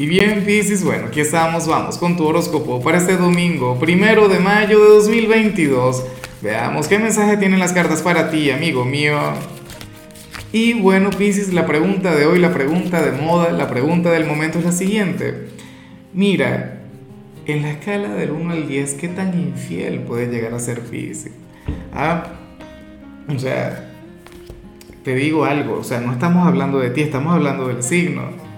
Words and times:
Y 0.00 0.06
bien, 0.06 0.44
Piscis, 0.46 0.82
bueno, 0.82 1.08
aquí 1.08 1.20
estamos, 1.20 1.66
vamos 1.68 1.98
con 1.98 2.16
tu 2.16 2.24
horóscopo 2.24 2.80
para 2.80 2.96
este 2.96 3.18
domingo, 3.18 3.78
primero 3.78 4.30
de 4.30 4.38
mayo 4.38 4.82
de 4.82 4.88
2022. 4.94 6.06
Veamos 6.40 6.88
qué 6.88 6.98
mensaje 6.98 7.36
tienen 7.36 7.58
las 7.58 7.74
cartas 7.74 8.00
para 8.00 8.30
ti, 8.30 8.50
amigo 8.50 8.86
mío. 8.86 9.18
Y 10.52 10.72
bueno, 10.72 11.10
Piscis, 11.10 11.52
la 11.52 11.66
pregunta 11.66 12.14
de 12.14 12.24
hoy, 12.24 12.38
la 12.38 12.54
pregunta 12.54 13.02
de 13.02 13.12
moda, 13.12 13.52
la 13.52 13.68
pregunta 13.68 14.10
del 14.10 14.24
momento 14.24 14.58
es 14.58 14.64
la 14.64 14.72
siguiente. 14.72 15.48
Mira, 16.14 16.80
en 17.44 17.60
la 17.60 17.72
escala 17.72 18.14
del 18.14 18.30
1 18.30 18.52
al 18.54 18.68
10, 18.68 18.94
¿qué 18.94 19.08
tan 19.08 19.38
infiel 19.38 19.98
puede 19.98 20.28
llegar 20.28 20.54
a 20.54 20.60
ser 20.60 20.80
Piscis? 20.80 21.32
Ah, 21.92 22.24
o 23.28 23.38
sea, 23.38 23.92
te 25.04 25.14
digo 25.14 25.44
algo, 25.44 25.74
o 25.74 25.84
sea, 25.84 26.00
no 26.00 26.10
estamos 26.10 26.46
hablando 26.46 26.78
de 26.78 26.88
ti, 26.88 27.02
estamos 27.02 27.34
hablando 27.34 27.68
del 27.68 27.82
signo 27.82 28.48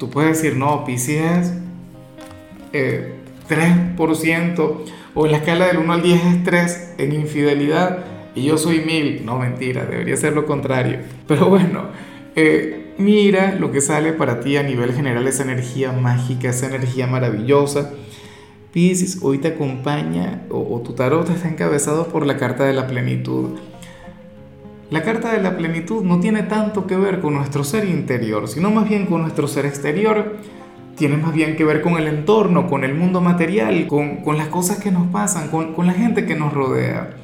Tú 0.00 0.08
puedes 0.08 0.38
decir, 0.38 0.56
no, 0.56 0.86
Pisces 0.86 1.52
es 2.72 3.02
3%, 3.50 4.76
o 5.14 5.26
en 5.26 5.32
la 5.32 5.38
escala 5.38 5.66
del 5.66 5.76
1 5.76 5.92
al 5.92 6.02
10 6.02 6.24
es 6.24 6.44
3 6.44 6.94
en 6.96 7.12
infidelidad, 7.12 7.98
y 8.34 8.44
yo 8.44 8.56
soy 8.56 8.80
1000. 8.80 9.26
No, 9.26 9.38
mentira, 9.38 9.84
debería 9.84 10.16
ser 10.16 10.32
lo 10.32 10.46
contrario. 10.46 11.00
Pero 11.28 11.50
bueno, 11.50 11.88
eh, 12.34 12.94
mira 12.96 13.54
lo 13.56 13.72
que 13.72 13.82
sale 13.82 14.14
para 14.14 14.40
ti 14.40 14.56
a 14.56 14.62
nivel 14.62 14.94
general, 14.94 15.28
esa 15.28 15.42
energía 15.42 15.92
mágica, 15.92 16.48
esa 16.48 16.68
energía 16.68 17.06
maravillosa. 17.06 17.92
Pisces 18.72 19.18
hoy 19.20 19.36
te 19.36 19.48
acompaña, 19.48 20.46
o, 20.48 20.76
o 20.76 20.80
tu 20.80 20.94
tarot 20.94 21.28
está 21.28 21.46
encabezado 21.46 22.08
por 22.08 22.24
la 22.24 22.38
carta 22.38 22.64
de 22.64 22.72
la 22.72 22.86
plenitud. 22.86 23.58
La 24.90 25.04
carta 25.04 25.32
de 25.32 25.40
la 25.40 25.56
plenitud 25.56 26.02
no 26.02 26.18
tiene 26.18 26.42
tanto 26.42 26.88
que 26.88 26.96
ver 26.96 27.20
con 27.20 27.34
nuestro 27.34 27.62
ser 27.62 27.84
interior, 27.84 28.48
sino 28.48 28.72
más 28.72 28.88
bien 28.88 29.06
con 29.06 29.22
nuestro 29.22 29.46
ser 29.46 29.64
exterior. 29.64 30.36
Tiene 30.96 31.16
más 31.16 31.32
bien 31.32 31.54
que 31.54 31.64
ver 31.64 31.80
con 31.80 31.96
el 31.96 32.08
entorno, 32.08 32.66
con 32.66 32.82
el 32.82 32.96
mundo 32.96 33.20
material, 33.20 33.86
con, 33.86 34.36
las 34.36 34.48
cosas 34.48 34.78
que 34.78 34.90
nos 34.90 35.06
pasan, 35.06 35.48
con, 35.48 35.86
la 35.86 35.92
gente 35.92 36.26
que 36.26 36.34
nos 36.34 36.52
rodea. 36.52 37.16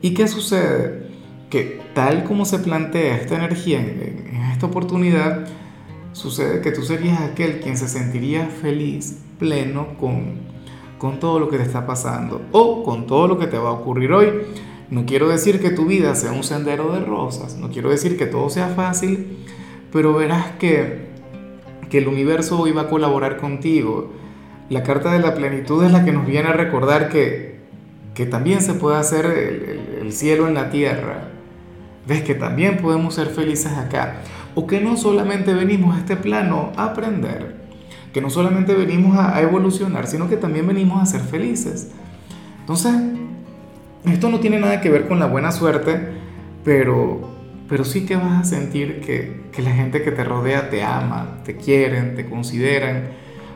¿Y 0.00 0.14
qué 0.14 0.28
sucede? 0.28 1.10
Que 1.50 1.82
tal 1.94 2.24
como 2.24 2.46
se 2.46 2.58
plantea 2.58 3.16
esta 3.16 3.36
energía 3.36 3.80
en, 3.80 4.40
esta 4.52 4.64
oportunidad, 4.64 5.46
sucede 6.12 6.62
que 6.62 6.72
tú 6.72 6.82
serías 6.82 7.20
aquel 7.20 7.60
quien 7.60 7.76
se 7.76 7.86
sentiría 7.86 8.46
feliz, 8.46 9.18
pleno 9.38 9.98
con, 9.98 10.36
con 10.96 11.20
todo 11.20 11.38
lo 11.38 11.50
que 11.50 11.58
te 11.58 11.64
está 11.64 11.86
pasando 11.86 12.40
o 12.52 12.82
con 12.82 13.06
todo 13.06 13.28
lo 13.28 13.38
que 13.38 13.46
te 13.46 13.58
va 13.58 13.68
a 13.68 13.72
ocurrir 13.72 14.10
hoy. 14.10 14.28
No 14.90 15.06
quiero 15.06 15.28
decir 15.28 15.60
que 15.60 15.70
tu 15.70 15.86
vida 15.86 16.16
sea 16.16 16.32
un 16.32 16.42
sendero 16.42 16.92
de 16.92 17.00
rosas, 17.00 17.56
no 17.56 17.70
quiero 17.70 17.90
decir 17.90 18.18
que 18.18 18.26
todo 18.26 18.50
sea 18.50 18.68
fácil, 18.68 19.38
pero 19.92 20.14
verás 20.14 20.52
que, 20.58 21.06
que 21.88 21.98
el 21.98 22.08
universo 22.08 22.58
hoy 22.60 22.72
va 22.72 22.82
a 22.82 22.88
colaborar 22.88 23.36
contigo. 23.36 24.10
La 24.68 24.82
carta 24.82 25.12
de 25.12 25.20
la 25.20 25.34
plenitud 25.34 25.84
es 25.84 25.92
la 25.92 26.04
que 26.04 26.12
nos 26.12 26.26
viene 26.26 26.48
a 26.48 26.54
recordar 26.54 27.08
que, 27.08 27.60
que 28.14 28.26
también 28.26 28.62
se 28.62 28.74
puede 28.74 28.96
hacer 28.96 29.26
el, 29.26 30.06
el, 30.06 30.12
cielo 30.12 30.48
en 30.48 30.54
la 30.54 30.70
tierra. 30.70 31.28
Ves 32.08 32.22
que 32.22 32.34
también 32.34 32.78
podemos 32.78 33.14
ser 33.14 33.28
felices 33.28 33.72
acá. 33.72 34.22
O 34.56 34.66
que 34.66 34.80
no 34.80 34.96
solamente 34.96 35.54
venimos 35.54 35.94
a 35.94 36.00
este 36.00 36.16
plano 36.16 36.72
a 36.76 36.86
aprender, 36.86 37.54
que 38.12 38.20
no 38.20 38.28
solamente 38.28 38.74
venimos 38.74 39.16
a, 39.16 39.36
a 39.36 39.42
evolucionar, 39.42 40.08
sino 40.08 40.28
que 40.28 40.36
también 40.36 40.66
venimos 40.66 41.00
a 41.00 41.06
ser 41.06 41.20
felices. 41.20 41.92
Entonces, 42.60 42.92
esto 44.06 44.30
no 44.30 44.40
tiene 44.40 44.58
nada 44.58 44.80
que 44.80 44.90
ver 44.90 45.06
con 45.06 45.18
la 45.18 45.26
buena 45.26 45.52
suerte, 45.52 45.98
pero, 46.64 47.20
pero 47.68 47.84
sí 47.84 48.06
que 48.06 48.16
vas 48.16 48.40
a 48.40 48.44
sentir 48.44 49.00
que, 49.00 49.42
que 49.52 49.62
la 49.62 49.72
gente 49.72 50.02
que 50.02 50.10
te 50.10 50.24
rodea 50.24 50.70
te 50.70 50.82
ama, 50.82 51.40
te 51.44 51.56
quieren, 51.56 52.14
te 52.14 52.26
consideran. 52.26 53.08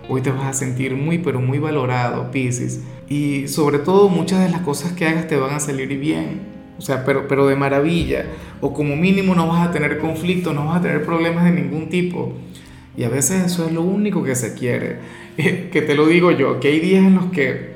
Hoy 0.09 0.21
te 0.21 0.31
vas 0.31 0.45
a 0.45 0.53
sentir 0.53 0.97
muy, 0.97 1.19
pero 1.19 1.41
muy 1.41 1.59
valorado, 1.59 2.31
Pisces. 2.31 2.83
Y 3.09 3.49
sobre 3.49 3.79
todo 3.79 4.09
muchas 4.09 4.45
de 4.45 4.51
las 4.51 4.61
cosas 4.61 4.93
que 4.93 5.07
hagas 5.07 5.27
te 5.29 5.37
van 5.37 5.55
a 5.55 5.61
salir 5.61 5.89
bien. 5.99 6.43
O 6.79 6.83
sea, 6.83 7.05
pero, 7.05 7.27
pero 7.27 7.47
de 7.47 7.57
maravilla. 7.57 8.27
O 8.61 8.75
como 8.75 8.97
mínimo 8.97 9.35
no 9.35 9.49
vas 9.49 9.67
a 9.67 9.71
tener 9.71 9.99
conflicto, 9.99 10.53
no 10.53 10.67
vas 10.67 10.79
a 10.79 10.83
tener 10.83 11.05
problemas 11.05 11.45
de 11.45 11.53
ningún 11.53 11.89
tipo. 11.89 12.35
Y 12.97 13.05
a 13.05 13.09
veces 13.09 13.45
eso 13.45 13.67
es 13.67 13.73
lo 13.73 13.83
único 13.83 14.23
que 14.23 14.35
se 14.35 14.55
quiere. 14.55 14.99
que 15.37 15.83
te 15.83 15.95
lo 15.95 16.07
digo 16.07 16.31
yo, 16.31 16.61
que 16.61 16.69
hay 16.69 16.81
días 16.81 17.05
en 17.05 17.15
los 17.15 17.27
que 17.27 17.74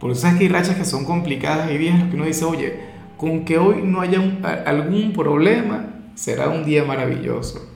por 0.00 0.10
eso 0.10 0.28
que 0.36 0.44
hay 0.44 0.48
rachas 0.48 0.76
que 0.76 0.84
son 0.84 1.04
complicadas, 1.04 1.68
hay 1.68 1.78
días 1.78 1.94
en 1.94 2.00
los 2.00 2.08
que 2.10 2.16
uno 2.16 2.24
dice, 2.26 2.44
oye, 2.44 2.80
con 3.16 3.44
que 3.44 3.58
hoy 3.58 3.82
no 3.82 4.00
haya 4.00 4.20
algún 4.66 5.12
problema, 5.12 5.86
será 6.14 6.48
un 6.48 6.64
día 6.64 6.84
maravilloso. 6.84 7.70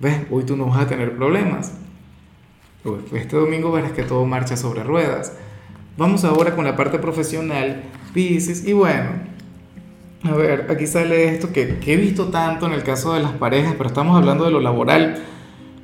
¿Ves? 0.00 0.22
Hoy 0.30 0.44
tú 0.44 0.56
no 0.56 0.66
vas 0.66 0.80
a 0.80 0.86
tener 0.88 1.16
problemas. 1.16 1.72
Pues 2.82 3.00
este 3.14 3.36
domingo 3.36 3.70
verás 3.72 3.92
que 3.92 4.02
todo 4.02 4.26
marcha 4.26 4.56
sobre 4.56 4.82
ruedas. 4.82 5.32
Vamos 5.96 6.24
ahora 6.24 6.56
con 6.56 6.64
la 6.64 6.76
parte 6.76 6.98
profesional, 6.98 7.84
Pisces, 8.12 8.66
y 8.66 8.72
bueno, 8.72 9.10
a 10.24 10.32
ver, 10.32 10.66
aquí 10.70 10.86
sale 10.86 11.28
esto 11.28 11.52
que, 11.52 11.78
que 11.78 11.94
he 11.94 11.96
visto 11.96 12.28
tanto 12.28 12.66
en 12.66 12.72
el 12.72 12.82
caso 12.82 13.14
de 13.14 13.20
las 13.20 13.32
parejas, 13.32 13.74
pero 13.76 13.88
estamos 13.88 14.16
hablando 14.16 14.44
de 14.44 14.50
lo 14.50 14.60
laboral. 14.60 15.22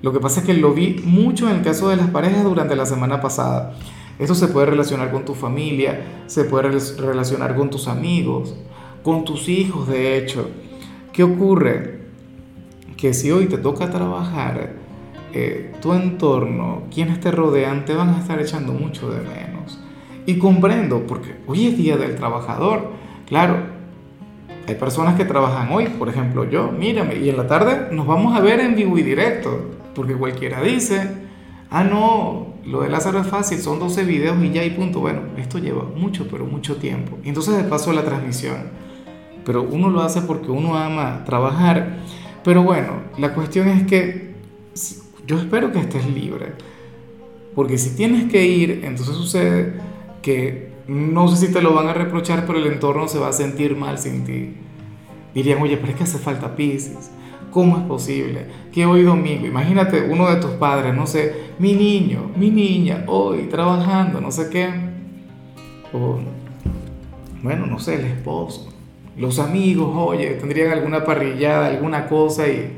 Lo 0.02 0.12
que 0.12 0.18
pasa 0.18 0.40
es 0.40 0.46
que 0.46 0.54
lo 0.54 0.72
vi 0.72 1.00
mucho 1.04 1.48
en 1.48 1.56
el 1.56 1.62
caso 1.62 1.90
de 1.90 1.96
las 1.96 2.08
parejas 2.10 2.42
durante 2.42 2.74
la 2.74 2.86
semana 2.86 3.20
pasada. 3.20 3.74
Esto 4.20 4.34
se 4.34 4.48
puede 4.48 4.66
relacionar 4.66 5.10
con 5.10 5.24
tu 5.24 5.34
familia, 5.34 6.24
se 6.26 6.44
puede 6.44 6.78
relacionar 6.98 7.56
con 7.56 7.70
tus 7.70 7.88
amigos, 7.88 8.54
con 9.02 9.24
tus 9.24 9.48
hijos, 9.48 9.88
de 9.88 10.18
hecho. 10.18 10.50
¿Qué 11.10 11.24
ocurre? 11.24 12.00
Que 12.98 13.14
si 13.14 13.32
hoy 13.32 13.46
te 13.46 13.56
toca 13.56 13.90
trabajar, 13.90 14.74
eh, 15.32 15.72
tu 15.80 15.94
entorno, 15.94 16.82
quienes 16.92 17.18
te 17.20 17.30
rodean, 17.30 17.86
te 17.86 17.94
van 17.94 18.10
a 18.10 18.18
estar 18.18 18.38
echando 18.38 18.74
mucho 18.74 19.10
de 19.10 19.22
menos. 19.22 19.80
Y 20.26 20.36
comprendo, 20.36 21.06
porque 21.06 21.36
hoy 21.46 21.68
es 21.68 21.78
Día 21.78 21.96
del 21.96 22.16
Trabajador. 22.16 22.90
Claro, 23.26 23.56
hay 24.68 24.74
personas 24.74 25.14
que 25.14 25.24
trabajan 25.24 25.72
hoy, 25.72 25.86
por 25.86 26.10
ejemplo 26.10 26.44
yo, 26.44 26.70
mírame, 26.70 27.16
y 27.16 27.30
en 27.30 27.38
la 27.38 27.46
tarde 27.46 27.88
nos 27.90 28.06
vamos 28.06 28.36
a 28.36 28.40
ver 28.40 28.60
en 28.60 28.76
vivo 28.76 28.98
y 28.98 29.02
directo, 29.02 29.70
porque 29.94 30.12
cualquiera 30.12 30.60
dice, 30.60 31.08
ah, 31.70 31.84
no, 31.84 32.49
lo 32.64 32.82
de 32.82 32.90
Lázaro 32.90 33.20
es 33.20 33.26
fácil, 33.26 33.58
son 33.58 33.78
12 33.78 34.04
videos 34.04 34.42
y 34.42 34.50
ya 34.50 34.62
hay 34.62 34.70
punto. 34.70 35.00
Bueno, 35.00 35.22
esto 35.36 35.58
lleva 35.58 35.84
mucho, 35.84 36.28
pero 36.30 36.44
mucho 36.44 36.76
tiempo. 36.76 37.18
Entonces 37.24 37.56
de 37.56 37.64
paso 37.64 37.92
la 37.92 38.04
transmisión. 38.04 38.70
Pero 39.44 39.62
uno 39.62 39.88
lo 39.90 40.02
hace 40.02 40.22
porque 40.22 40.50
uno 40.50 40.76
ama 40.76 41.24
trabajar. 41.24 41.98
Pero 42.44 42.62
bueno, 42.62 43.02
la 43.18 43.34
cuestión 43.34 43.68
es 43.68 43.86
que 43.86 44.34
yo 45.26 45.38
espero 45.38 45.72
que 45.72 45.80
estés 45.80 46.06
libre. 46.06 46.52
Porque 47.54 47.78
si 47.78 47.96
tienes 47.96 48.30
que 48.30 48.46
ir, 48.46 48.82
entonces 48.84 49.16
sucede 49.16 49.74
que 50.22 50.70
no 50.86 51.28
sé 51.28 51.46
si 51.46 51.52
te 51.52 51.62
lo 51.62 51.72
van 51.72 51.88
a 51.88 51.94
reprochar, 51.94 52.46
pero 52.46 52.58
el 52.58 52.66
entorno 52.66 53.08
se 53.08 53.18
va 53.18 53.28
a 53.28 53.32
sentir 53.32 53.76
mal 53.76 53.98
sin 53.98 54.24
ti. 54.24 54.54
Dirían, 55.34 55.62
oye, 55.62 55.76
pero 55.76 55.92
es 55.92 55.98
que 55.98 56.04
hace 56.04 56.18
falta 56.18 56.56
Pisces 56.56 57.10
¿Cómo 57.50 57.78
es 57.78 57.82
posible 57.84 58.46
que 58.72 58.86
hoy 58.86 59.02
domingo, 59.02 59.46
imagínate 59.46 60.02
uno 60.08 60.30
de 60.30 60.40
tus 60.40 60.52
padres, 60.52 60.94
no 60.94 61.06
sé, 61.06 61.34
mi 61.58 61.74
niño, 61.74 62.30
mi 62.36 62.50
niña, 62.50 63.04
hoy 63.08 63.48
trabajando, 63.50 64.20
no 64.20 64.30
sé 64.30 64.48
qué, 64.50 64.68
o 65.92 66.20
bueno, 67.42 67.66
no 67.66 67.78
sé, 67.78 67.96
el 67.96 68.04
esposo, 68.04 68.72
los 69.16 69.38
amigos, 69.38 69.92
oye, 69.96 70.34
tendrían 70.34 70.70
alguna 70.72 71.04
parrillada, 71.04 71.66
alguna 71.66 72.06
cosa 72.06 72.46
y, 72.48 72.72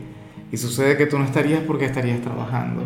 y 0.51 0.57
sucede 0.57 0.97
que 0.97 1.07
tú 1.07 1.19
no 1.19 1.25
estarías 1.25 1.61
porque 1.67 1.85
estarías 1.85 2.21
trabajando. 2.21 2.83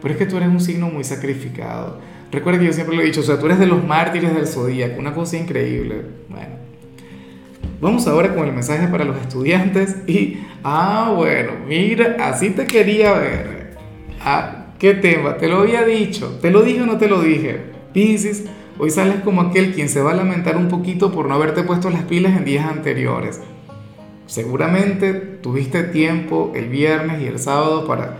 Pero 0.00 0.14
es 0.14 0.18
que 0.18 0.26
tú 0.26 0.36
eres 0.36 0.48
un 0.48 0.60
signo 0.60 0.88
muy 0.88 1.04
sacrificado. 1.04 1.98
Recuerda 2.30 2.60
que 2.60 2.66
yo 2.66 2.72
siempre 2.72 2.94
lo 2.94 3.02
he 3.02 3.06
dicho, 3.06 3.20
o 3.20 3.24
sea, 3.24 3.38
tú 3.38 3.46
eres 3.46 3.58
de 3.58 3.66
los 3.66 3.84
mártires 3.84 4.34
del 4.34 4.46
zodíaco, 4.46 5.00
una 5.00 5.14
cosa 5.14 5.36
increíble. 5.36 6.02
Bueno, 6.28 6.57
Vamos 7.80 8.08
ahora 8.08 8.34
con 8.34 8.44
el 8.48 8.52
mensaje 8.52 8.88
para 8.88 9.04
los 9.04 9.16
estudiantes 9.18 9.98
y, 10.08 10.38
ah, 10.64 11.12
bueno, 11.14 11.52
mira, 11.68 12.16
así 12.18 12.50
te 12.50 12.66
quería 12.66 13.12
ver. 13.12 13.76
Ah, 14.20 14.66
¿qué 14.80 14.94
tema? 14.94 15.36
Te 15.36 15.46
lo 15.46 15.58
había 15.58 15.84
dicho. 15.84 16.38
¿Te 16.42 16.50
lo 16.50 16.62
dije 16.62 16.82
o 16.82 16.86
no 16.86 16.98
te 16.98 17.06
lo 17.06 17.22
dije? 17.22 17.60
Piscis, 17.92 18.46
hoy 18.80 18.90
sales 18.90 19.20
como 19.22 19.42
aquel 19.42 19.72
quien 19.74 19.88
se 19.88 20.02
va 20.02 20.10
a 20.10 20.14
lamentar 20.14 20.56
un 20.56 20.66
poquito 20.66 21.12
por 21.12 21.26
no 21.28 21.34
haberte 21.34 21.62
puesto 21.62 21.88
las 21.88 22.02
pilas 22.02 22.36
en 22.36 22.44
días 22.44 22.66
anteriores. 22.66 23.40
Seguramente 24.26 25.14
tuviste 25.14 25.84
tiempo 25.84 26.50
el 26.56 26.68
viernes 26.68 27.22
y 27.22 27.26
el 27.26 27.38
sábado 27.38 27.86
para, 27.86 28.16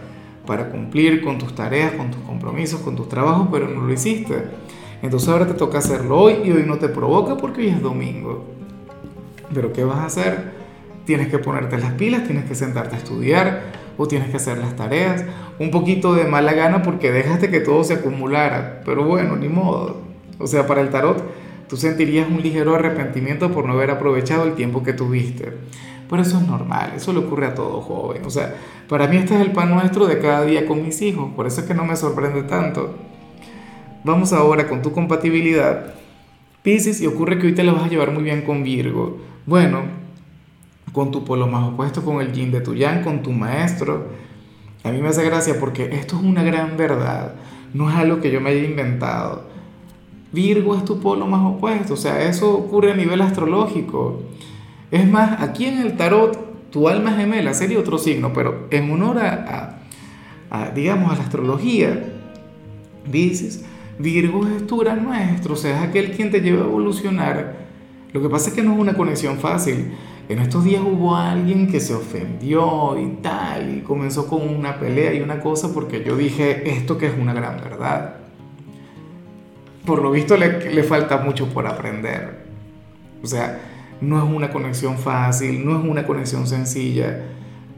para 0.46 0.70
cumplir 0.70 1.20
con 1.20 1.38
tus 1.38 1.56
tareas, 1.56 1.94
con 1.94 2.12
tus 2.12 2.20
compromisos, 2.20 2.80
con 2.80 2.94
tus 2.94 3.08
trabajos, 3.08 3.48
pero 3.50 3.66
no 3.66 3.82
lo 3.82 3.92
hiciste. 3.92 4.44
Entonces 5.02 5.28
ahora 5.28 5.48
te 5.48 5.54
toca 5.54 5.78
hacerlo 5.78 6.16
hoy 6.16 6.36
y 6.44 6.52
hoy 6.52 6.62
no 6.64 6.78
te 6.78 6.88
provoca 6.88 7.36
porque 7.36 7.62
hoy 7.62 7.68
es 7.70 7.82
domingo. 7.82 8.56
Pero 9.52 9.72
¿qué 9.72 9.84
vas 9.84 9.98
a 9.98 10.06
hacer? 10.06 10.52
Tienes 11.04 11.28
que 11.28 11.38
ponerte 11.38 11.78
las 11.78 11.92
pilas, 11.94 12.24
tienes 12.24 12.44
que 12.44 12.54
sentarte 12.54 12.96
a 12.96 12.98
estudiar 12.98 13.62
o 13.96 14.06
tienes 14.06 14.30
que 14.30 14.36
hacer 14.36 14.58
las 14.58 14.76
tareas. 14.76 15.24
Un 15.58 15.70
poquito 15.70 16.14
de 16.14 16.24
mala 16.24 16.52
gana 16.52 16.82
porque 16.82 17.10
dejaste 17.10 17.50
que 17.50 17.60
todo 17.60 17.82
se 17.84 17.94
acumulara. 17.94 18.82
Pero 18.84 19.04
bueno, 19.04 19.36
ni 19.36 19.48
modo. 19.48 20.02
O 20.38 20.46
sea, 20.46 20.66
para 20.66 20.80
el 20.80 20.90
tarot 20.90 21.22
tú 21.68 21.76
sentirías 21.76 22.28
un 22.28 22.42
ligero 22.42 22.74
arrepentimiento 22.74 23.52
por 23.52 23.66
no 23.66 23.74
haber 23.74 23.90
aprovechado 23.90 24.44
el 24.44 24.54
tiempo 24.54 24.82
que 24.82 24.92
tuviste. 24.92 25.52
Pero 26.08 26.22
eso 26.22 26.38
es 26.38 26.46
normal, 26.46 26.92
eso 26.96 27.12
le 27.12 27.18
ocurre 27.18 27.46
a 27.46 27.54
todo 27.54 27.80
joven. 27.82 28.24
O 28.24 28.30
sea, 28.30 28.54
para 28.88 29.06
mí 29.06 29.18
este 29.18 29.34
es 29.34 29.42
el 29.42 29.52
pan 29.52 29.70
nuestro 29.70 30.06
de 30.06 30.18
cada 30.18 30.44
día 30.44 30.66
con 30.66 30.82
mis 30.82 31.02
hijos, 31.02 31.30
por 31.36 31.46
eso 31.46 31.60
es 31.60 31.66
que 31.66 31.74
no 31.74 31.84
me 31.84 31.96
sorprende 31.96 32.42
tanto. 32.44 32.94
Vamos 34.04 34.32
ahora 34.32 34.66
con 34.66 34.80
tu 34.80 34.92
compatibilidad. 34.92 35.94
Piscis, 36.62 37.00
y 37.00 37.06
ocurre 37.06 37.38
que 37.38 37.46
hoy 37.46 37.54
te 37.54 37.64
lo 37.64 37.74
vas 37.74 37.84
a 37.84 37.88
llevar 37.88 38.12
muy 38.12 38.22
bien 38.22 38.42
con 38.42 38.62
Virgo. 38.62 39.18
Bueno, 39.46 39.82
con 40.92 41.10
tu 41.10 41.24
polo 41.24 41.46
más 41.46 41.68
opuesto, 41.68 42.04
con 42.04 42.20
el 42.20 42.32
yin 42.32 42.50
de 42.50 42.60
tu 42.60 42.74
yang, 42.74 43.02
con 43.02 43.22
tu 43.22 43.30
maestro. 43.32 44.08
A 44.84 44.90
mí 44.90 45.00
me 45.00 45.08
hace 45.08 45.24
gracia 45.24 45.58
porque 45.58 45.84
esto 45.92 46.16
es 46.16 46.22
una 46.22 46.42
gran 46.42 46.76
verdad, 46.76 47.34
no 47.74 47.90
es 47.90 47.96
algo 47.96 48.20
que 48.20 48.30
yo 48.30 48.40
me 48.40 48.50
haya 48.50 48.64
inventado. 48.64 49.44
Virgo 50.32 50.76
es 50.76 50.84
tu 50.84 51.00
polo 51.00 51.26
más 51.26 51.44
opuesto, 51.44 51.94
o 51.94 51.96
sea, 51.96 52.22
eso 52.28 52.52
ocurre 52.52 52.92
a 52.92 52.96
nivel 52.96 53.20
astrológico. 53.20 54.22
Es 54.90 55.08
más, 55.08 55.40
aquí 55.40 55.66
en 55.66 55.78
el 55.78 55.96
tarot, 55.96 56.70
tu 56.70 56.88
alma 56.88 57.12
gemela 57.12 57.54
sería 57.54 57.78
otro 57.78 57.98
signo, 57.98 58.32
pero 58.32 58.66
en 58.70 58.90
honor 58.90 59.18
a, 59.18 59.78
a, 60.50 60.70
digamos, 60.70 61.12
a 61.12 61.16
la 61.16 61.22
astrología, 61.22 62.12
dices, 63.10 63.64
Virgo 63.98 64.46
es 64.46 64.66
tu 64.66 64.78
gran 64.78 65.06
maestro, 65.06 65.54
o 65.54 65.56
sea, 65.56 65.82
es 65.82 65.88
aquel 65.88 66.12
quien 66.12 66.30
te 66.30 66.40
lleva 66.40 66.62
a 66.62 66.66
evolucionar. 66.66 67.56
Lo 68.12 68.22
que 68.22 68.28
pasa 68.28 68.50
es 68.50 68.54
que 68.54 68.62
no 68.62 68.74
es 68.74 68.78
una 68.78 68.94
conexión 68.94 69.38
fácil. 69.38 69.92
En 70.28 70.38
estos 70.38 70.64
días 70.64 70.82
hubo 70.82 71.16
alguien 71.16 71.70
que 71.70 71.80
se 71.80 71.94
ofendió 71.94 72.98
y 72.98 73.22
tal, 73.22 73.78
y 73.78 73.80
comenzó 73.80 74.26
con 74.28 74.48
una 74.48 74.78
pelea 74.78 75.14
y 75.14 75.20
una 75.20 75.40
cosa 75.40 75.72
porque 75.72 76.04
yo 76.04 76.16
dije 76.16 76.70
esto 76.70 76.96
que 76.98 77.06
es 77.06 77.14
una 77.18 77.32
gran 77.32 77.56
verdad. 77.56 78.16
Por 79.84 80.02
lo 80.02 80.10
visto 80.10 80.36
le, 80.36 80.72
le 80.72 80.82
falta 80.82 81.18
mucho 81.18 81.48
por 81.48 81.66
aprender. 81.66 82.46
O 83.22 83.26
sea, 83.26 83.58
no 84.00 84.18
es 84.18 84.24
una 84.24 84.50
conexión 84.50 84.98
fácil, 84.98 85.64
no 85.64 85.78
es 85.78 85.84
una 85.84 86.06
conexión 86.06 86.46
sencilla, 86.46 87.24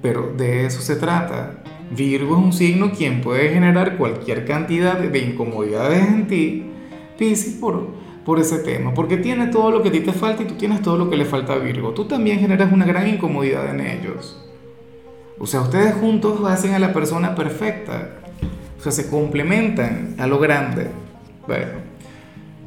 pero 0.03 0.33
de 0.37 0.67
eso 0.67 0.81
se 0.81 0.97
trata. 0.97 1.63
Virgo 1.91 2.39
es 2.39 2.45
un 2.45 2.53
signo 2.53 2.93
quien 2.93 3.21
puede 3.21 3.51
generar 3.51 3.97
cualquier 3.97 4.45
cantidad 4.45 4.99
de 4.99 5.19
incomodidades 5.19 6.07
en 6.07 6.27
ti, 6.29 6.67
Piscis 7.19 7.55
por, 7.55 7.89
por 8.25 8.39
ese 8.39 8.59
tema, 8.61 8.95
porque 8.95 9.17
tiene 9.17 9.49
todo 9.49 9.71
lo 9.71 9.83
que 9.83 9.89
a 9.89 9.93
ti 9.93 10.01
te 10.01 10.13
falta 10.13 10.45
y 10.45 10.47
tú 10.47 10.55
tienes 10.55 10.83
todo 10.83 10.97
lo 10.97 11.11
que 11.11 11.17
le 11.17 11.25
falta 11.25 11.55
a 11.55 11.59
Virgo. 11.59 11.91
Tú 11.91 12.05
también 12.05 12.39
generas 12.39 12.73
una 12.73 12.87
gran 12.87 13.09
incomodidad 13.09 13.69
en 13.71 13.81
ellos. 13.81 14.41
O 15.39 15.47
sea, 15.47 15.63
ustedes 15.63 15.95
juntos 15.95 16.41
hacen 16.47 16.75
a 16.75 16.79
la 16.79 16.93
persona 16.93 17.35
perfecta. 17.35 18.11
O 18.79 18.83
sea, 18.83 18.93
se 18.93 19.11
complementan 19.11 20.15
a 20.19 20.27
lo 20.27 20.39
grande. 20.39 20.87
Bueno, 21.47 21.73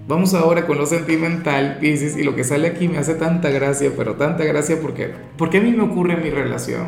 vamos 0.08 0.34
ahora 0.34 0.68
con 0.68 0.78
lo 0.78 0.86
sentimental, 0.86 1.78
Pisces, 1.80 2.18
y 2.18 2.24
lo 2.24 2.36
que 2.36 2.44
sale 2.44 2.68
aquí 2.68 2.88
me 2.88 2.98
hace 2.98 3.16
tanta 3.16 3.50
gracia, 3.50 3.92
pero 3.96 4.16
tanta 4.16 4.44
gracia 4.44 4.80
porque, 4.82 5.12
porque 5.38 5.60
a 5.60 5.62
mí 5.62 5.72
me 5.72 5.84
ocurre 5.84 6.14
en 6.14 6.24
mi 6.24 6.30
relación. 6.30 6.88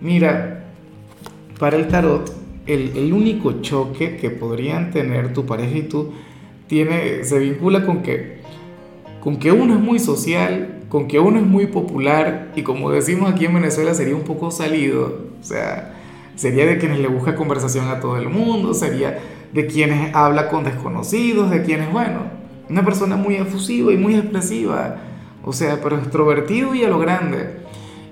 Mira, 0.00 0.61
para 1.62 1.76
el 1.76 1.86
tarot, 1.86 2.28
el, 2.66 2.90
el 2.96 3.12
único 3.12 3.62
choque 3.62 4.16
que 4.16 4.30
podrían 4.30 4.90
tener 4.90 5.32
tu 5.32 5.46
pareja 5.46 5.78
y 5.78 5.82
tú 5.82 6.12
tiene, 6.66 7.22
se 7.22 7.38
vincula 7.38 7.86
con 7.86 8.02
que, 8.02 8.38
con 9.20 9.36
que 9.36 9.52
uno 9.52 9.74
es 9.74 9.80
muy 9.80 10.00
social, 10.00 10.80
con 10.88 11.06
que 11.06 11.20
uno 11.20 11.38
es 11.38 11.46
muy 11.46 11.68
popular 11.68 12.50
y 12.56 12.62
como 12.62 12.90
decimos 12.90 13.30
aquí 13.30 13.44
en 13.44 13.54
Venezuela 13.54 13.94
sería 13.94 14.16
un 14.16 14.24
poco 14.24 14.50
salido, 14.50 15.28
o 15.40 15.44
sea, 15.44 15.94
sería 16.34 16.66
de 16.66 16.78
quienes 16.78 16.98
le 16.98 17.06
busca 17.06 17.36
conversación 17.36 17.86
a 17.86 18.00
todo 18.00 18.16
el 18.16 18.28
mundo, 18.28 18.74
sería 18.74 19.20
de 19.52 19.66
quienes 19.68 20.12
habla 20.16 20.48
con 20.48 20.64
desconocidos, 20.64 21.48
de 21.48 21.62
quienes, 21.62 21.92
bueno, 21.92 22.22
una 22.68 22.84
persona 22.84 23.14
muy 23.14 23.36
efusiva 23.36 23.92
y 23.92 23.96
muy 23.96 24.16
expresiva, 24.16 24.96
o 25.44 25.52
sea, 25.52 25.80
pero 25.80 25.96
extrovertido 25.96 26.74
y 26.74 26.82
a 26.82 26.88
lo 26.88 26.98
grande. 26.98 27.62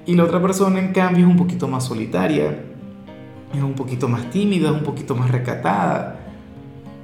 Y 0.06 0.14
la 0.14 0.22
otra 0.22 0.40
persona, 0.40 0.78
en 0.78 0.92
cambio, 0.92 1.26
es 1.26 1.30
un 1.32 1.36
poquito 1.36 1.66
más 1.66 1.84
solitaria, 1.84 2.69
es 3.54 3.62
un 3.62 3.74
poquito 3.74 4.08
más 4.08 4.30
tímida, 4.30 4.68
es 4.68 4.74
un 4.74 4.84
poquito 4.84 5.14
más 5.14 5.30
recatada. 5.30 6.18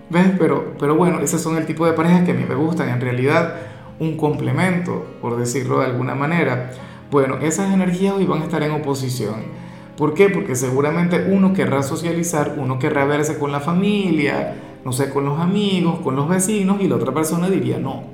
¿Ves? 0.09 0.33
Pero, 0.39 0.75
pero 0.79 0.95
bueno, 0.95 1.21
ese 1.21 1.39
son 1.39 1.57
el 1.57 1.67
tipo 1.67 1.85
de 1.87 1.93
parejas 1.93 2.25
que 2.25 2.31
a 2.31 2.35
mí 2.35 2.45
me 2.49 2.55
gustan. 2.55 2.89
En 2.89 3.01
realidad, 3.01 3.57
un 3.99 4.17
complemento, 4.17 5.05
por 5.21 5.37
decirlo 5.37 5.81
de 5.81 5.87
alguna 5.87 6.15
manera. 6.15 6.71
Bueno, 7.11 7.39
esas 7.39 7.73
energías 7.73 8.15
hoy 8.15 8.25
van 8.25 8.43
a 8.43 8.45
estar 8.45 8.63
en 8.63 8.73
oposición. 8.73 9.67
¿Por 9.97 10.15
qué? 10.15 10.29
Porque 10.29 10.55
seguramente 10.55 11.27
uno 11.31 11.53
querrá 11.53 11.83
socializar, 11.83 12.57
uno 12.59 12.79
querrá 12.79 13.07
verse 13.07 13.39
con 13.39 13.51
la 13.51 13.61
familia, 13.61 14.55
no 14.85 14.93
sé, 14.93 15.09
con 15.11 15.25
los 15.25 15.41
amigos, 15.41 16.01
con 16.01 16.15
los 16.17 16.29
vecinos, 16.29 16.81
y 16.81 16.89
la 16.89 16.97
otra 16.97 17.15
persona 17.15 17.49
diría, 17.49 17.79
no, 17.79 18.05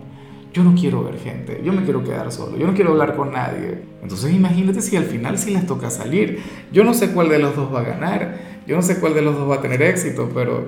yo 0.52 0.64
no 0.64 0.74
quiero 0.74 1.02
ver 1.04 1.18
gente, 1.18 1.60
yo 1.64 1.72
me 1.72 1.82
quiero 1.82 2.04
quedar 2.04 2.30
solo, 2.30 2.58
yo 2.58 2.66
no 2.66 2.74
quiero 2.74 2.92
hablar 2.92 3.16
con 3.16 3.32
nadie. 3.32 3.78
Entonces 4.02 4.34
imagínate 4.34 4.82
si 4.82 4.96
al 4.96 5.04
final 5.04 5.38
sí 5.38 5.52
les 5.52 5.66
toca 5.66 5.90
salir. 5.90 6.40
Yo 6.72 6.84
no 6.84 6.92
sé 6.94 7.12
cuál 7.12 7.28
de 7.28 7.38
los 7.38 7.56
dos 7.56 7.72
va 7.74 7.80
a 7.80 7.84
ganar, 7.84 8.38
yo 8.66 8.76
no 8.76 8.82
sé 8.82 9.00
cuál 9.00 9.14
de 9.14 9.22
los 9.22 9.34
dos 9.34 9.50
va 9.50 9.56
a 9.56 9.60
tener 9.62 9.80
éxito, 9.82 10.30
pero 10.34 10.66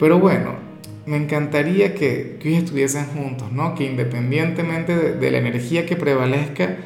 pero 0.00 0.18
bueno, 0.18 0.54
me 1.04 1.18
encantaría 1.18 1.94
que, 1.94 2.38
que 2.40 2.48
hoy 2.48 2.54
estuviesen 2.54 3.04
juntos, 3.04 3.52
¿no? 3.52 3.74
Que 3.74 3.84
independientemente 3.84 4.96
de, 4.96 5.30
la 5.30 5.36
energía 5.36 5.84
que 5.84 5.94
prevalezca, 5.94 6.78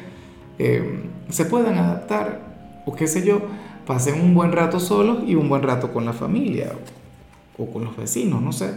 eh, 0.59 0.99
se 1.29 1.45
puedan 1.45 1.77
adaptar, 1.77 2.81
o 2.85 2.93
qué 2.93 3.07
sé 3.07 3.25
yo, 3.25 3.41
pasen 3.87 4.19
un 4.19 4.33
buen 4.33 4.51
rato 4.51 4.81
solos 4.81 5.19
y 5.25 5.35
un 5.35 5.47
buen 5.47 5.63
rato 5.63 5.93
con 5.93 6.03
la 6.03 6.11
familia, 6.11 6.73
o, 7.57 7.63
o 7.63 7.71
con 7.71 7.85
los 7.85 7.95
vecinos, 7.95 8.41
no 8.41 8.51
sé. 8.51 8.71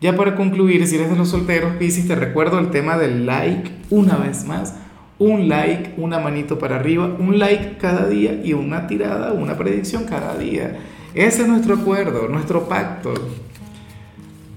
Ya 0.00 0.16
para 0.16 0.34
concluir, 0.34 0.86
si 0.86 0.96
eres 0.96 1.10
de 1.10 1.16
los 1.16 1.28
solteros, 1.28 1.74
Piscis, 1.76 2.08
te 2.08 2.14
recuerdo 2.14 2.58
el 2.58 2.70
tema 2.70 2.96
del 2.96 3.26
like 3.26 3.70
una 3.90 4.16
vez 4.16 4.46
más. 4.46 4.74
Un 5.18 5.50
like, 5.50 5.92
una 5.98 6.18
manito 6.18 6.58
para 6.58 6.76
arriba, 6.76 7.14
un 7.18 7.38
like 7.38 7.76
cada 7.76 8.08
día 8.08 8.40
y 8.42 8.54
una 8.54 8.86
tirada, 8.86 9.34
una 9.34 9.58
predicción 9.58 10.04
cada 10.04 10.38
día. 10.38 10.78
Ese 11.14 11.42
es 11.42 11.48
nuestro 11.48 11.74
acuerdo, 11.74 12.28
nuestro 12.28 12.66
pacto. 12.66 13.12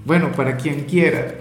Bueno, 0.06 0.32
para 0.32 0.56
quien 0.56 0.84
quiera, 0.84 1.34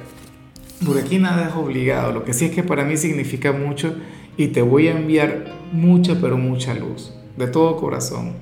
por 0.86 0.98
aquí 0.98 1.18
nada 1.20 1.48
es 1.48 1.56
obligado. 1.56 2.12
Lo 2.12 2.26
que 2.26 2.34
sí 2.34 2.46
es 2.46 2.52
que 2.52 2.64
para 2.64 2.84
mí 2.84 2.98
significa 2.98 3.54
mucho 3.54 3.96
y 4.36 4.48
te 4.48 4.62
voy 4.62 4.90
a 4.90 4.98
enviar 4.98 5.46
mucha, 5.72 6.20
pero 6.20 6.38
mucha 6.38 6.74
luz, 6.74 7.14
de 7.38 7.48
todo 7.48 7.78
corazón. 7.78 8.34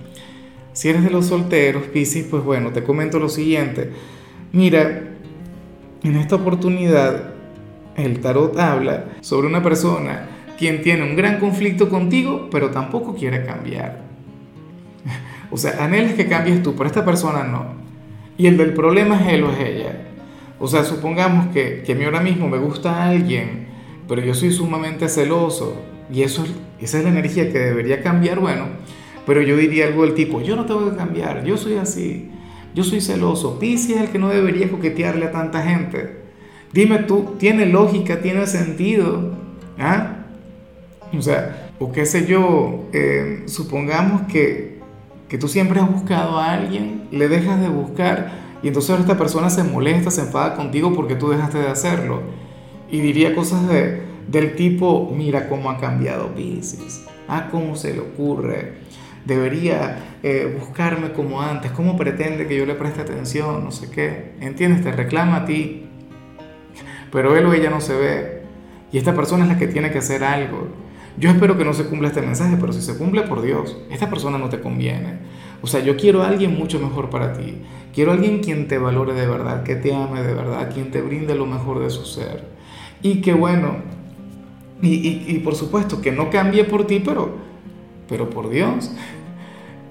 Si 0.74 0.90
eres 0.90 1.04
de 1.04 1.12
los 1.12 1.28
solteros, 1.28 1.84
Piscis, 1.84 2.26
pues 2.26 2.44
bueno, 2.44 2.72
te 2.72 2.84
comento 2.84 3.20
lo 3.20 3.30
siguiente. 3.30 3.92
Mira, 4.54 5.11
en 6.04 6.16
esta 6.16 6.36
oportunidad 6.36 7.32
el 7.96 8.22
tarot 8.22 8.58
habla 8.58 9.06
sobre 9.22 9.48
una 9.48 9.62
persona 9.62 10.28
quien 10.58 10.82
tiene 10.82 11.04
un 11.04 11.16
gran 11.16 11.40
conflicto 11.40 11.90
contigo, 11.90 12.48
pero 12.52 12.70
tampoco 12.70 13.16
quiere 13.16 13.44
cambiar. 13.44 14.02
O 15.54 15.58
sea, 15.58 15.84
anhelas 15.84 16.14
que 16.14 16.28
cambies 16.28 16.64
tú, 16.64 16.76
pero 16.76 16.88
esta 16.88 17.04
persona 17.04 17.44
no. 17.44 17.74
Y 18.38 18.48
el 18.48 18.56
del 18.56 18.74
problema 18.74 19.20
es 19.20 19.34
él 19.34 19.44
o 19.44 19.52
es 19.52 19.60
ella. 19.60 20.08
O 20.60 20.68
sea, 20.68 20.86
supongamos 20.86 21.48
que, 21.48 21.84
que 21.86 21.92
a 21.92 21.96
mí 21.96 22.06
ahora 22.06 22.22
mismo 22.22 22.48
me 22.48 22.58
gusta 22.58 23.10
alguien, 23.10 23.68
pero 24.08 24.22
yo 24.22 24.34
soy 24.34 24.52
sumamente 24.52 25.10
celoso 25.10 25.82
y 26.10 26.24
eso, 26.24 26.46
esa 26.80 27.00
es 27.00 27.04
la 27.04 27.10
energía 27.10 27.52
que 27.52 27.60
debería 27.60 28.02
cambiar, 28.02 28.40
bueno, 28.40 28.68
pero 29.26 29.42
yo 29.42 29.58
diría 29.58 29.88
algo 29.88 30.04
del 30.04 30.14
tipo, 30.14 30.42
yo 30.42 30.56
no 30.56 30.66
tengo 30.66 30.90
que 30.90 30.96
cambiar, 30.96 31.44
yo 31.44 31.58
soy 31.58 31.76
así, 31.76 32.30
yo 32.74 32.84
soy 32.84 33.02
celoso, 33.02 33.60
Pisces 33.60 33.98
es 33.98 34.02
el 34.04 34.10
que 34.10 34.20
no 34.20 34.30
debería 34.30 34.70
coquetearle 34.70 35.26
a 35.26 35.32
tanta 35.32 35.62
gente. 35.64 36.22
Dime 36.74 37.00
tú, 37.00 37.36
¿tiene 37.38 37.66
lógica, 37.66 38.22
tiene 38.22 38.48
sentido? 38.48 39.36
¿Ah? 39.78 40.26
O 41.18 41.22
sea, 41.22 41.72
o 41.80 41.92
qué 41.92 42.06
sé 42.06 42.26
yo, 42.26 42.86
eh, 42.94 43.44
supongamos 43.48 44.24
que, 44.24 44.80
que 45.28 45.38
tú 45.38 45.48
siempre 45.48 45.80
has 45.80 45.92
buscado 45.92 46.38
a 46.38 46.54
alguien, 46.54 47.08
le 47.12 47.28
dejas 47.28 47.60
de 47.60 47.68
buscar 47.68 48.32
y 48.64 48.68
entonces 48.68 49.00
esta 49.00 49.18
persona 49.18 49.50
se 49.50 49.64
molesta, 49.64 50.12
se 50.12 50.22
enfada 50.22 50.56
contigo 50.56 50.94
porque 50.94 51.16
tú 51.16 51.30
dejaste 51.30 51.58
de 51.58 51.68
hacerlo. 51.68 52.22
Y 52.90 53.00
diría 53.00 53.34
cosas 53.34 53.68
de, 53.68 54.02
del 54.28 54.56
tipo, 54.56 55.12
mira 55.16 55.50
cómo 55.50 55.70
ha 55.70 55.80
cambiado 55.80 56.34
Pisces, 56.36 57.06
ah, 57.28 57.48
cómo 57.52 57.76
se 57.76 57.94
le 57.94 58.00
ocurre, 58.02 58.74
debería 59.26 60.18
eh, 60.24 60.56
buscarme 60.60 61.14
como 61.14 61.42
antes, 61.42 61.72
cómo 61.72 61.98
pretende 61.98 62.48
que 62.48 62.58
yo 62.58 62.66
le 62.66 62.76
preste 62.76 63.02
atención, 63.02 63.64
no 63.64 63.72
sé 63.72 63.90
qué, 63.90 64.34
¿entiendes? 64.40 64.84
Te 64.84 64.92
reclama 64.92 65.38
a 65.38 65.46
ti, 65.46 65.86
pero 67.12 67.36
él 67.38 67.46
o 67.46 67.54
ella 67.54 67.70
no 67.70 67.82
se 67.82 67.96
ve. 67.96 68.42
Y 68.92 68.98
esta 68.98 69.14
persona 69.14 69.44
es 69.44 69.50
la 69.50 69.58
que 69.58 69.68
tiene 69.68 69.92
que 69.92 70.00
hacer 70.00 70.24
algo. 70.24 70.68
Yo 71.18 71.30
espero 71.30 71.58
que 71.58 71.66
no 71.66 71.74
se 71.74 71.86
cumpla 71.86 72.08
este 72.08 72.22
mensaje, 72.22 72.58
pero 72.60 72.74
si 72.74 72.82
se 72.82 72.98
cumple, 72.98 73.24
por 73.24 73.42
Dios, 73.42 73.78
esta 73.90 74.10
persona 74.10 74.38
no 74.38 74.50
te 74.50 74.60
conviene. 74.62 75.20
O 75.62 75.68
sea, 75.68 75.82
yo 75.82 75.98
quiero 75.98 76.24
a 76.24 76.28
alguien 76.28 76.58
mucho 76.58 76.80
mejor 76.80 77.10
para 77.10 77.34
ti. 77.34 77.58
Quiero 77.94 78.12
a 78.12 78.14
alguien 78.16 78.40
quien 78.40 78.68
te 78.68 78.78
valore 78.78 79.14
de 79.14 79.28
verdad, 79.28 79.64
que 79.64 79.76
te 79.76 79.94
ame 79.94 80.24
de 80.24 80.34
verdad, 80.34 80.72
quien 80.74 80.92
te 80.92 81.02
brinde 81.02 81.36
lo 81.36 81.46
mejor 81.46 81.80
de 81.80 81.90
su 81.90 82.06
ser. 82.06 82.46
Y 83.02 83.22
que 83.22 83.34
bueno, 83.34 83.78
y, 84.82 85.40
por 85.44 85.56
supuesto 85.56 86.02
que 86.02 86.12
no 86.12 86.30
cambie 86.30 86.64
por 86.64 86.88
ti, 86.88 87.02
pero, 87.04 87.36
pero 88.12 88.30
por 88.30 88.52
Dios, 88.52 88.92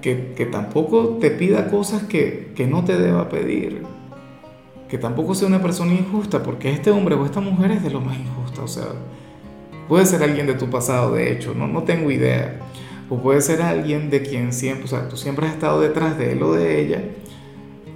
que, 0.01 0.33
que 0.37 0.45
tampoco 0.45 1.17
te 1.19 1.29
pida 1.31 1.69
cosas 1.69 2.03
que, 2.03 2.53
que 2.55 2.67
no 2.67 2.85
te 2.85 2.97
deba 2.97 3.27
pedir. 3.27 3.83
Que 4.87 4.97
tampoco 4.97 5.35
sea 5.35 5.49
una 5.49 5.61
persona 5.61 5.93
injusta, 5.93 6.41
porque 6.41 6.71
este 6.71 6.91
hombre 6.91 7.15
o 7.15 7.25
esta 7.25 7.41
mujer 7.41 7.71
es 7.71 7.83
de 7.83 7.89
lo 7.89 7.99
más 7.99 8.17
injusta. 8.17 8.63
O 8.63 8.67
sea, 8.67 8.85
Puede 9.91 10.05
ser 10.05 10.23
alguien 10.23 10.47
de 10.47 10.53
tu 10.53 10.69
pasado, 10.69 11.15
de 11.15 11.33
hecho, 11.33 11.53
no, 11.53 11.67
no 11.67 11.83
tengo 11.83 12.11
idea. 12.11 12.61
O 13.09 13.17
puede 13.17 13.41
ser 13.41 13.61
alguien 13.61 14.09
de 14.09 14.21
quien 14.21 14.53
siempre, 14.53 14.85
o 14.85 14.87
sea, 14.87 15.09
tú 15.09 15.17
siempre 15.17 15.45
has 15.45 15.55
estado 15.55 15.81
detrás 15.81 16.17
de 16.17 16.31
él 16.31 16.41
o 16.43 16.53
de 16.53 16.79
ella. 16.79 17.03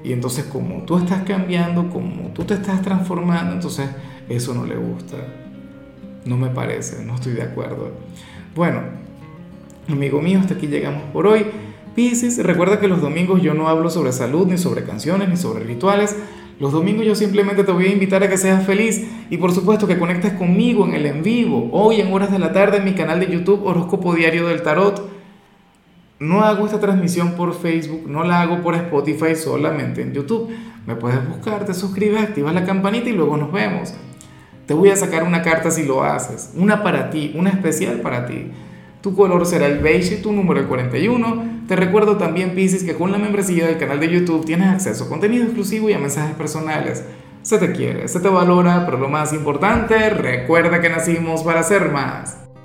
Y 0.04 0.12
entonces 0.12 0.44
como 0.44 0.84
tú 0.84 0.98
estás 0.98 1.24
cambiando, 1.24 1.90
como 1.90 2.34
tú 2.34 2.44
te 2.44 2.56
estás 2.56 2.82
transformando, 2.82 3.54
entonces 3.54 3.88
eso 4.28 4.54
no 4.54 4.66
le 4.66 4.76
gusta. 4.76 5.16
No 6.26 6.36
me 6.36 6.50
parece, 6.50 7.06
no 7.06 7.16
estoy 7.16 7.32
de 7.32 7.44
acuerdo. 7.44 7.92
Bueno, 8.54 8.82
amigo 9.90 10.22
mío, 10.22 10.40
hasta 10.40 10.56
aquí 10.56 10.68
llegamos 10.68 11.04
por 11.14 11.28
hoy. 11.28 11.46
Piscis, 11.96 12.44
recuerda 12.44 12.80
que 12.80 12.88
los 12.88 13.02
domingos 13.02 13.42
yo 13.42 13.54
no 13.54 13.70
hablo 13.70 13.90
sobre 13.90 14.12
salud, 14.12 14.48
ni 14.48 14.58
sobre 14.58 14.84
canciones, 14.84 15.30
ni 15.30 15.38
sobre 15.38 15.64
rituales. 15.64 16.16
Los 16.60 16.72
domingos 16.72 17.06
yo 17.06 17.16
simplemente 17.16 17.64
te 17.64 17.72
voy 17.72 17.86
a 17.86 17.92
invitar 17.92 18.24
a 18.24 18.30
que 18.30 18.38
seas 18.38 18.66
feliz 18.66 19.06
y 19.30 19.38
por 19.38 19.52
supuesto 19.52 19.88
que 19.88 19.98
conectes 19.98 20.34
conmigo 20.34 20.86
en 20.86 20.94
el 20.94 21.06
en 21.06 21.22
vivo, 21.22 21.70
hoy 21.72 22.00
en 22.00 22.14
horas 22.14 22.32
de 22.32 22.40
la 22.40 22.54
tarde 22.54 22.78
en 22.78 22.86
mi 22.86 22.94
canal 22.94 23.20
de 23.20 23.28
YouTube 23.28 23.66
Horóscopo 23.66 24.14
Diario 24.14 24.48
del 24.48 24.62
Tarot. 24.62 25.10
No 26.20 26.44
hago 26.44 26.66
esta 26.66 26.80
transmisión 26.80 27.34
por 27.34 27.54
Facebook, 27.54 28.10
no 28.10 28.24
la 28.24 28.42
hago 28.42 28.62
por 28.62 28.76
Spotify, 28.76 29.36
solamente 29.36 30.02
en 30.02 30.14
YouTube. 30.14 30.50
Me 30.88 30.96
puedes 30.96 31.28
buscar, 31.28 31.66
te 31.66 31.74
suscribes, 31.74 32.24
activas 32.24 32.54
la 32.54 32.64
campanita 32.64 33.10
y 33.10 33.14
luego 33.14 33.36
nos 33.36 33.52
vemos. 33.52 33.94
Te 34.66 34.74
voy 34.74 34.90
a 34.90 34.96
sacar 34.96 35.24
una 35.24 35.42
carta 35.42 35.72
si 35.72 35.84
lo 35.84 36.04
haces, 36.04 36.54
una 36.56 36.84
para 36.84 37.10
ti, 37.10 37.34
una 37.36 37.50
especial 37.50 38.00
para 38.00 38.26
ti. 38.26 38.52
Tu 39.06 39.14
color 39.16 39.46
será 39.46 39.68
el 39.68 39.78
beige 39.82 40.16
y 40.16 40.22
tu 40.24 40.32
número 40.32 40.60
el 40.60 40.66
41. 40.66 41.66
Te 41.68 41.76
recuerdo 41.76 42.18
también, 42.18 42.56
Pisces, 42.56 42.84
que 42.84 42.96
con 42.96 43.12
la 43.12 43.20
membresía 43.20 43.68
del 43.68 43.78
canal 43.78 44.00
de 44.00 44.10
YouTube 44.10 44.46
tienes 44.46 44.68
acceso 44.68 45.04
a 45.04 45.10
contenido 45.10 45.44
exclusivo 45.44 45.92
y 45.92 45.94
a 45.94 46.00
mensajes 46.00 46.36
personales. 46.36 47.06
Se 47.44 47.60
te 47.60 47.72
quiere, 47.72 48.08
se 48.08 48.20
te 48.20 48.30
valora, 48.30 48.84
pero 48.84 48.98
lo 48.98 49.08
más 49.08 49.32
importante, 49.32 50.10
recuerda 50.10 50.82
que 50.82 50.90
nacimos 50.90 51.44
para 51.44 51.62
ser 51.62 51.92
más. 51.92 52.45